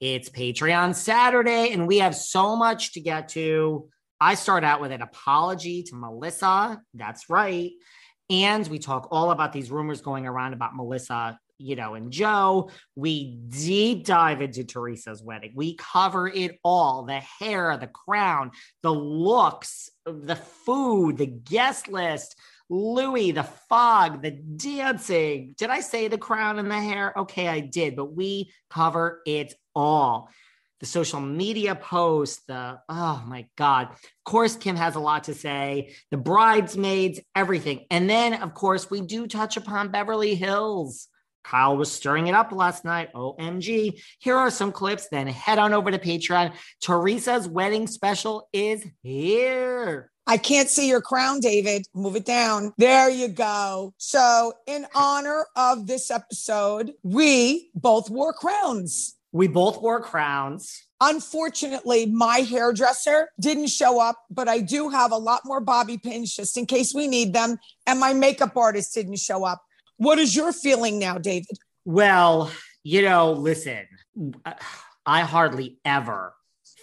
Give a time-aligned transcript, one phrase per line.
[0.00, 3.88] It's Patreon Saturday, and we have so much to get to.
[4.20, 6.82] I start out with an apology to Melissa.
[6.94, 7.70] That's right.
[8.28, 12.70] And we talk all about these rumors going around about Melissa, you know, and Joe.
[12.96, 15.52] We deep dive into Teresa's wedding.
[15.54, 18.50] We cover it all the hair, the crown,
[18.82, 22.34] the looks, the food, the guest list.
[22.70, 25.54] Louis, the fog, the dancing.
[25.56, 27.12] Did I say the crown and the hair?
[27.14, 30.30] Okay, I did, but we cover it all.
[30.80, 33.90] The social media posts, the oh my God.
[33.92, 37.86] Of course, Kim has a lot to say, the bridesmaids, everything.
[37.90, 41.08] And then, of course, we do touch upon Beverly Hills.
[41.44, 43.12] Kyle was stirring it up last night.
[43.14, 44.00] OMG.
[44.18, 45.08] Here are some clips.
[45.08, 46.54] Then head on over to Patreon.
[46.82, 50.10] Teresa's wedding special is here.
[50.26, 51.86] I can't see your crown, David.
[51.94, 52.72] Move it down.
[52.78, 53.92] There you go.
[53.98, 59.16] So, in honor of this episode, we both wore crowns.
[59.34, 60.84] We both wore crowns.
[61.00, 66.36] Unfortunately, my hairdresser didn't show up, but I do have a lot more bobby pins
[66.36, 67.58] just in case we need them.
[67.84, 69.60] And my makeup artist didn't show up.
[69.96, 71.58] What is your feeling now, David?
[71.84, 72.52] Well,
[72.84, 73.88] you know, listen,
[75.04, 76.36] I hardly ever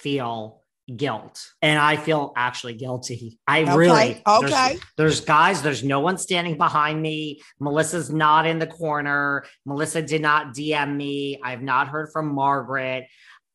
[0.00, 0.62] feel
[0.94, 1.52] guilt.
[1.62, 3.38] And i feel actually guilty.
[3.46, 4.48] I Okay, really okay.
[4.50, 7.40] there's, there's guys there's no one standing behind me.
[7.58, 9.44] Melissa's not in the corner.
[9.64, 11.40] Melissa did not dm me.
[11.42, 13.06] I've not heard from margaret.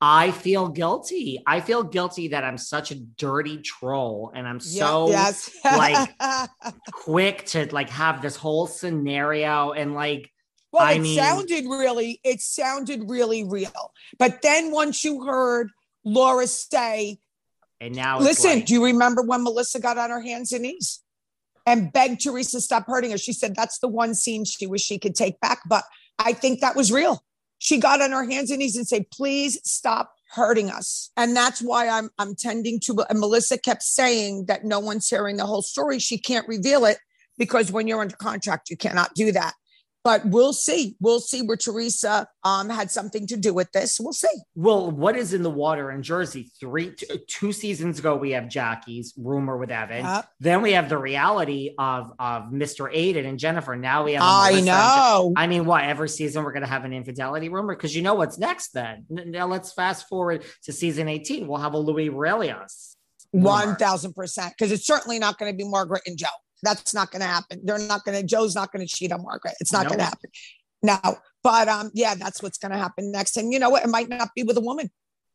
[0.04, 1.42] I feel guilty.
[1.46, 5.52] I feel guilty that i'm such a dirty troll and i'm so yes.
[5.64, 6.10] like,
[6.92, 10.32] quick to like have this whole scenario and like
[10.72, 13.92] well, I it mean- sounded really, it sounded really real.
[14.18, 15.70] But then once you heard
[16.04, 17.20] Laura say,
[17.80, 21.02] and now Listen, like- do you remember when Melissa got on her hands and knees
[21.66, 23.18] and begged Teresa to stop hurting her?
[23.18, 25.62] She said that's the one scene she wish she could take back.
[25.68, 25.84] But
[26.20, 27.24] I think that was real.
[27.58, 31.12] She got on her hands and knees and said, please stop hurting us.
[31.18, 35.38] And that's why I'm I'm tending to and Melissa kept saying that no one's hearing
[35.38, 36.00] the whole story.
[36.00, 36.98] She can't reveal it
[37.38, 39.54] because when you're under contract, you cannot do that.
[40.04, 40.96] But we'll see.
[41.00, 44.00] We'll see where Teresa um, had something to do with this.
[44.00, 44.28] We'll see.
[44.56, 46.52] Well, what is in the water in Jersey?
[46.60, 46.96] Three,
[47.28, 50.04] two seasons ago, we have Jackie's rumor with Evan.
[50.04, 50.30] Yep.
[50.40, 52.92] Then we have the reality of of Mr.
[52.92, 53.76] Aydin and Jennifer.
[53.76, 54.24] Now we have.
[54.26, 55.34] I Melissa know.
[55.36, 55.84] I mean, what?
[55.84, 58.74] Every season we're going to have an infidelity rumor because you know what's next.
[58.74, 61.48] Then now let's fast forward to season eighteen.
[61.48, 62.96] We'll have a Louis Aurelius.
[63.32, 66.28] One thousand percent, because it's certainly not going to be Margaret and Joe.
[66.64, 67.62] That's not going to happen.
[67.64, 68.26] They're not going to.
[68.26, 69.56] Joe's not going to cheat on Margaret.
[69.60, 69.90] It's not No.
[69.90, 70.30] going to happen.
[70.84, 71.00] No,
[71.44, 73.38] but um, yeah, that's what's going to happen next.
[73.38, 73.84] And you know what?
[73.84, 74.90] It might not be with a woman,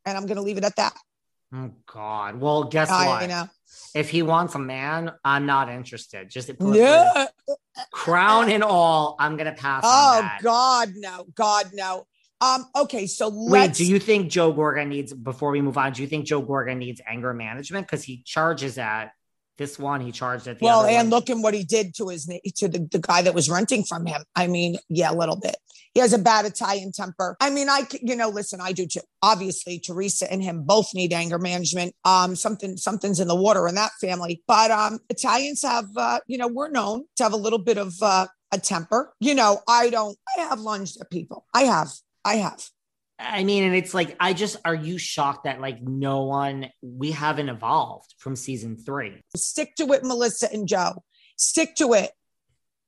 [0.05, 0.95] and I'm going to leave it at that.
[1.53, 2.35] Oh God.
[2.41, 3.29] Well, guess I what?
[3.29, 3.47] know.
[3.95, 6.29] If he wants a man, I'm not interested.
[6.29, 7.27] Just to Yeah.
[7.91, 9.83] crown and all, I'm gonna pass.
[9.85, 10.29] on Oh.
[10.41, 11.25] God, no.
[11.35, 12.05] God, no.
[12.41, 12.65] Um.
[12.75, 13.07] Okay.
[13.07, 15.93] So Wait, do you think Joe Gorga needs before we move on?
[15.93, 19.11] Do you think Joe Gorga needs anger management because he charges at
[19.57, 20.01] this one?
[20.01, 21.09] He charged at the well, and one.
[21.09, 24.05] look at what he did to his to the, the guy that was renting from
[24.05, 24.23] him.
[24.35, 25.55] I mean, yeah, a little bit.
[25.93, 27.35] He has a bad Italian temper.
[27.39, 28.99] I mean, i you know, listen, I do too.
[29.23, 31.95] Obviously, Teresa and him both need anger management.
[32.05, 34.43] Um, something something's in the water in that family.
[34.47, 37.95] But um, Italians have, uh, you know, we're known to have a little bit of
[38.01, 39.13] uh, a temper.
[39.19, 40.17] You know, I don't.
[40.37, 41.45] I have lunged at people.
[41.53, 41.89] I have.
[42.23, 42.69] I have.
[43.19, 47.11] I mean, and it's like, I just are you shocked that like no one we
[47.11, 49.21] haven't evolved from season three?
[49.35, 51.03] Stick to it, Melissa and Joe.
[51.35, 52.11] Stick to it.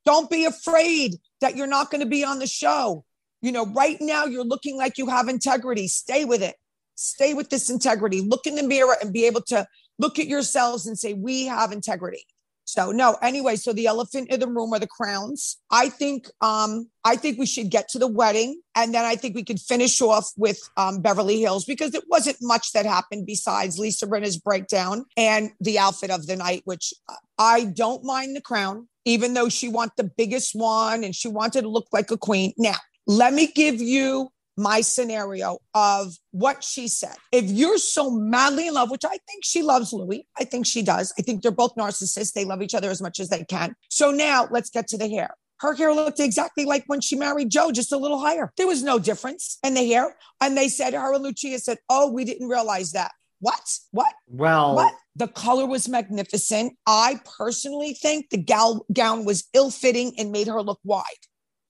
[0.05, 3.05] Don't be afraid that you're not going to be on the show.
[3.41, 5.87] You know, right now you're looking like you have integrity.
[5.87, 6.55] Stay with it.
[6.95, 8.21] Stay with this integrity.
[8.21, 9.65] Look in the mirror and be able to
[9.97, 12.25] look at yourselves and say, We have integrity.
[12.69, 15.57] So no, anyway, so the elephant in the room are the crowns.
[15.71, 19.35] I think um I think we should get to the wedding and then I think
[19.35, 23.79] we could finish off with um Beverly Hills because it wasn't much that happened besides
[23.79, 26.93] Lisa Rinna's breakdown and the outfit of the night, which
[27.39, 31.61] I don't mind the crown, even though she wanted the biggest one and she wanted
[31.61, 32.53] to look like a queen.
[32.55, 32.75] Now,
[33.07, 37.15] let me give you my scenario of what she said.
[37.31, 40.81] If you're so madly in love, which I think she loves Louis, I think she
[40.81, 41.13] does.
[41.17, 42.33] I think they're both narcissists.
[42.33, 43.75] They love each other as much as they can.
[43.89, 45.35] So now let's get to the hair.
[45.61, 48.51] Her hair looked exactly like when she married Joe, just a little higher.
[48.57, 50.15] There was no difference in the hair.
[50.41, 53.11] And they said, her and Lucia said, Oh, we didn't realize that.
[53.41, 53.61] What?
[53.91, 54.13] What?
[54.27, 54.93] Well, What?
[55.15, 56.73] The color was magnificent.
[56.85, 61.03] I personally think the gal- gown was ill fitting and made her look wide.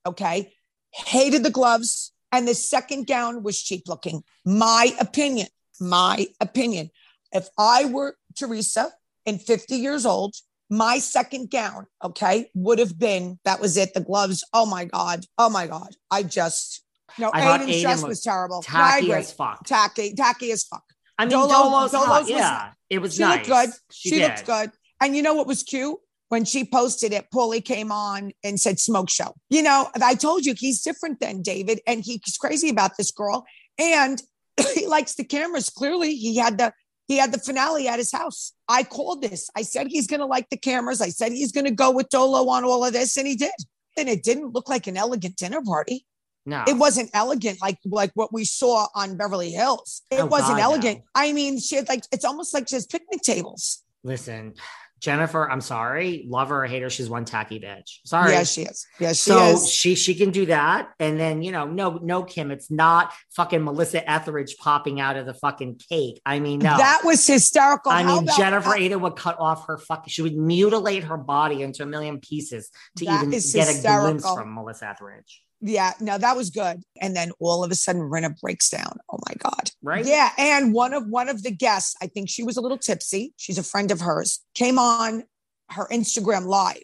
[0.06, 0.52] Okay.
[0.92, 2.12] Hated the gloves.
[2.32, 4.22] And the second gown was cheap looking.
[4.44, 5.48] My opinion.
[5.80, 6.90] My opinion.
[7.32, 8.90] If I were Teresa
[9.26, 10.34] and 50 years old,
[10.68, 13.94] my second gown, okay, would have been that was it.
[13.94, 14.44] The gloves.
[14.52, 15.24] Oh my God.
[15.38, 15.88] Oh my God.
[16.10, 16.82] I just,
[17.18, 18.62] no, I Aydin's Aiden dress looked was terrible.
[18.62, 19.64] Tacky as fuck.
[19.66, 20.84] Tacky, tacky as fuck.
[21.18, 22.20] I mean, Dolo- Dolo's, Dolo's hot.
[22.22, 23.48] was- yeah, it was She nice.
[23.48, 23.78] looked good.
[23.90, 24.70] She, She, looked good.
[25.00, 25.98] And you know what was cute?
[26.30, 29.34] When she posted it, Paulie came on and said smoke show.
[29.50, 33.44] You know, I told you he's different than David and he's crazy about this girl.
[33.78, 34.22] And
[34.74, 35.68] he likes the cameras.
[35.70, 36.72] Clearly, he had the
[37.08, 38.52] he had the finale at his house.
[38.68, 39.50] I called this.
[39.56, 41.00] I said he's gonna like the cameras.
[41.00, 43.50] I said he's gonna go with Dolo on all of this, and he did.
[43.98, 46.06] And it didn't look like an elegant dinner party.
[46.46, 50.02] No, It wasn't elegant like like what we saw on Beverly Hills.
[50.10, 50.98] It Oh, wasn't God, elegant.
[51.00, 51.04] no.
[51.16, 53.82] I mean, she had like it's almost like just picnic tables.
[54.04, 54.54] Listen,
[55.00, 58.00] Jennifer, I'm sorry, love her or hate her, she's one tacky bitch.
[58.04, 58.32] Sorry.
[58.32, 58.86] Yeah, she is.
[58.98, 59.70] Yeah, she so is.
[59.70, 63.64] she she can do that, and then you know, no, no, Kim, it's not fucking
[63.64, 66.20] Melissa Etheridge popping out of the fucking cake.
[66.26, 67.90] I mean, no, That was hysterical.
[67.92, 70.10] I How mean, Jennifer Aydin would cut off her fucking.
[70.10, 74.30] She would mutilate her body into a million pieces to That even get a glimpse
[74.30, 76.82] from Melissa Etheridge, yeah, no, that was good.
[77.00, 78.98] And then all of a sudden, Rinna breaks down.
[79.10, 79.70] Oh my god.
[79.82, 80.04] right?
[80.04, 83.34] Yeah, and one of one of the guests, I think she was a little tipsy.
[83.36, 84.40] She's a friend of hers.
[84.54, 85.24] Came on
[85.70, 86.82] her Instagram live,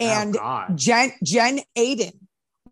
[0.00, 2.12] oh, and oh, Jen Jen Aydin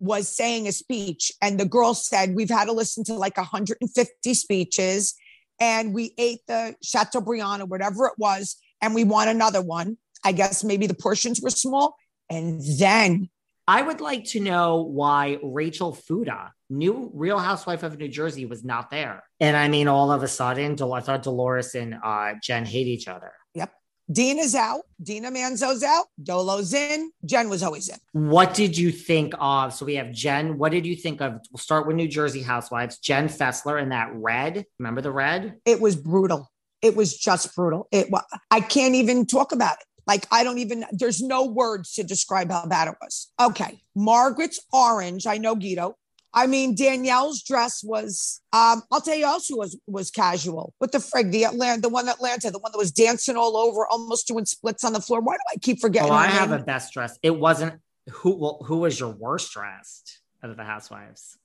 [0.00, 4.34] was saying a speech, and the girl said, "We've had to listen to like 150
[4.34, 5.14] speeches,
[5.60, 9.98] and we ate the Chateaubriand or whatever it was, and we want another one.
[10.24, 11.96] I guess maybe the portions were small."
[12.30, 13.30] And then
[13.68, 18.64] I would like to know why Rachel Fuda, new Real Housewife of New Jersey, was
[18.64, 19.22] not there.
[19.40, 22.86] And I mean, all of a sudden, Del- I thought Dolores and uh, Jen hate
[22.86, 23.30] each other.
[23.52, 23.70] Yep.
[24.10, 27.98] Dina's out, Dina Manzo's out, Dolo's in, Jen was always in.
[28.12, 29.74] What did you think of?
[29.74, 30.56] So we have Jen.
[30.56, 31.32] What did you think of?
[31.52, 32.96] We'll start with New Jersey Housewives.
[33.00, 34.64] Jen Fessler in that red.
[34.78, 35.56] Remember the red?
[35.66, 36.50] It was brutal.
[36.80, 37.86] It was just brutal.
[37.92, 38.08] It
[38.50, 39.84] I can't even talk about it.
[40.08, 43.30] Like I don't even there's no words to describe how bad it was.
[43.38, 43.78] Okay.
[43.94, 45.26] Margaret's orange.
[45.26, 45.96] I know Guido.
[46.32, 50.72] I mean Danielle's dress was um I'll tell you else who was was casual.
[50.78, 51.30] What the frig?
[51.30, 54.82] The Atlanta, the one Atlanta, the one that was dancing all over, almost doing splits
[54.82, 55.20] on the floor.
[55.20, 56.10] Why do I keep forgetting?
[56.10, 57.18] Oh, I have a best dress.
[57.22, 57.78] It wasn't
[58.10, 58.34] who.
[58.36, 61.36] Well, who was your worst dressed out of the Housewives?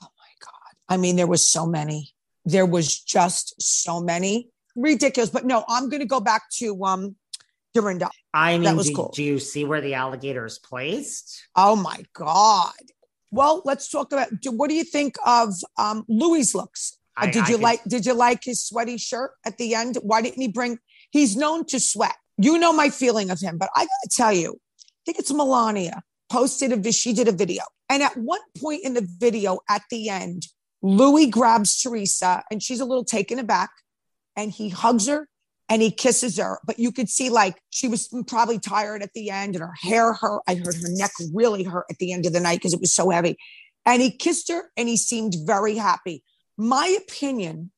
[0.00, 0.76] Oh my God.
[0.88, 2.12] I mean, there was so many.
[2.44, 4.50] There was just so many.
[4.76, 5.30] Ridiculous.
[5.30, 7.16] But no, I'm gonna go back to um
[7.80, 8.10] Dorinda.
[8.34, 9.12] I mean, That was do, cool.
[9.14, 11.42] do you see where the alligator is placed?
[11.54, 12.72] Oh my God.
[13.30, 16.98] Well, let's talk about do- what do you think of um Louis' looks?
[17.16, 19.74] Uh, I- did I you could- like did you like his sweaty shirt at the
[19.74, 19.96] end?
[20.02, 20.78] Why didn't he bring
[21.10, 22.16] he's known to sweat.
[22.36, 26.00] You know my feeling of him, but I gotta tell you, I think it's Milania
[26.30, 27.62] posted a she did a video.
[27.90, 30.46] And at one point in the video at the end,
[30.82, 33.70] Louis grabs Teresa and she's a little taken aback
[34.36, 35.28] and he hugs her
[35.68, 36.58] and he kisses her.
[36.64, 40.12] But you could see like she was probably tired at the end and her hair
[40.14, 40.42] hurt.
[40.48, 42.92] I heard her neck really hurt at the end of the night because it was
[42.92, 43.36] so heavy.
[43.86, 46.22] And he kissed her and he seemed very happy.
[46.56, 47.70] My opinion,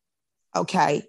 [0.57, 1.03] okay,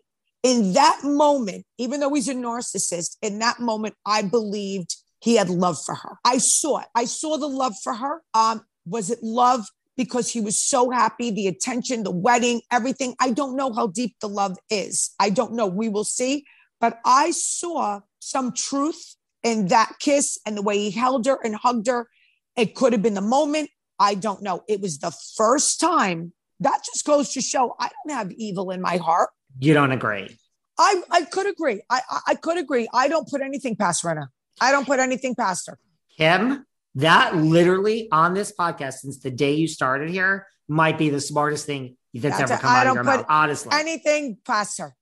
[0.43, 5.49] in that moment, even though he's a narcissist, in that moment, I believed he had
[5.49, 6.17] love for her.
[6.25, 6.87] I saw it.
[6.95, 8.21] I saw the love for her.
[8.33, 9.65] Um, was it love
[9.97, 13.15] because he was so happy, the attention, the wedding, everything?
[13.19, 15.11] I don't know how deep the love is.
[15.19, 15.67] I don't know.
[15.67, 16.43] We will see.
[16.81, 21.55] But I saw some truth in that kiss and the way he held her and
[21.55, 22.09] hugged her.
[22.57, 23.69] It could have been the moment.
[23.99, 24.63] I don't know.
[24.67, 26.33] It was the first time.
[26.59, 29.29] That just goes to show I don't have evil in my heart.
[29.59, 30.37] You don't agree.
[30.77, 31.81] I, I could agree.
[31.89, 32.87] I, I could agree.
[32.93, 34.29] I don't put anything past Rena.
[34.59, 35.77] I don't put anything past her.
[36.17, 41.21] Kim, that literally on this podcast since the day you started here might be the
[41.21, 43.25] smartest thing that's, That's ever come I out of don't your put mouth.
[43.29, 44.95] Honestly, Anything past her.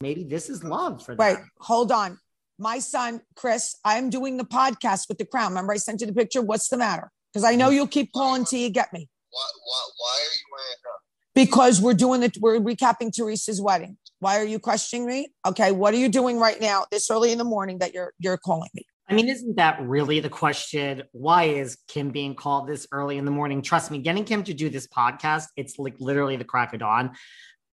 [0.00, 1.26] Maybe this is love for them.
[1.26, 2.18] Wait, hold on.
[2.58, 5.50] My son, Chris, I'm doing the podcast with the crown.
[5.50, 6.40] Remember, I sent you the picture.
[6.40, 7.10] What's the matter?
[7.32, 7.74] Because I know mm.
[7.74, 9.08] you'll keep calling till you get me.
[9.30, 10.90] Why, why, why are you wearing her?
[11.34, 13.98] Because we're doing it, we're recapping Teresa's wedding.
[14.20, 15.28] Why are you questioning me?
[15.46, 18.38] Okay, what are you doing right now, this early in the morning that you're you're
[18.38, 18.86] calling me?
[19.08, 21.02] I mean, isn't that really the question?
[21.12, 23.62] Why is Kim being called this early in the morning?
[23.62, 27.12] Trust me, getting Kim to do this podcast, it's like literally the crack of dawn.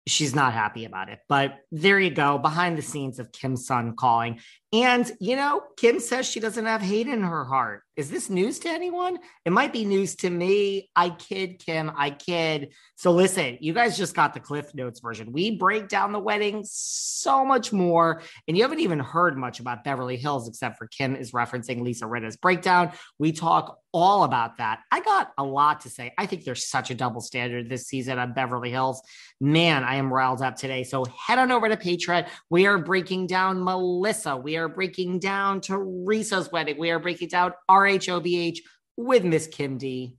[0.07, 1.19] She's not happy about it.
[1.29, 4.41] But there you go, behind the scenes of Kim's son calling.
[4.73, 7.83] And, you know, Kim says she doesn't have hate in her heart.
[7.97, 9.19] Is this news to anyone?
[9.47, 10.91] It might be news to me.
[10.95, 11.91] I kid, Kim.
[11.97, 12.75] I kid.
[12.97, 15.33] So listen, you guys just got the Cliff Notes version.
[15.33, 18.21] We break down the wedding so much more.
[18.47, 22.07] And you haven't even heard much about Beverly Hills, except for Kim is referencing Lisa
[22.07, 22.93] Rinna's breakdown.
[23.19, 24.81] We talk all about that.
[24.93, 26.13] I got a lot to say.
[26.19, 29.01] I think there's such a double standard this season on Beverly Hills.
[29.41, 30.85] Man, I am riled up today.
[30.85, 32.29] So head on over to Patreon.
[32.51, 34.37] We are breaking down Melissa.
[34.37, 36.79] We are breaking down Teresa's wedding.
[36.79, 37.55] We are breaking down
[37.87, 38.59] RHOBH
[38.97, 40.17] with Miss Kim D.